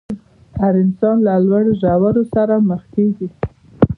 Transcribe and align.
هر 0.61 0.73
انسان 0.83 1.15
له 1.25 1.33
لوړو 1.45 1.71
ژورو 1.81 2.23
سره 2.33 2.55
مخ 2.69 2.81
کېږي. 2.93 3.27